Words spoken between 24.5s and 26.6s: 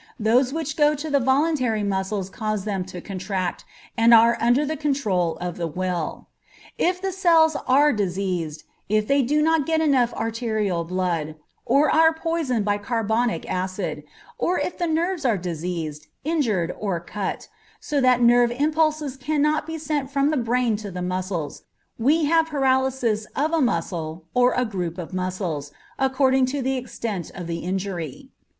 a group of muscles, according